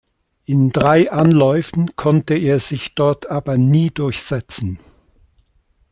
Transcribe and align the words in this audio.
In 0.45 0.71
drei 0.71 1.11
Anläufen 1.11 1.95
konnte 1.95 2.33
er 2.33 2.59
sich 2.59 2.95
dort 2.95 3.29
aber 3.29 3.59
nie 3.59 3.91
durchsetzen. 3.91 4.79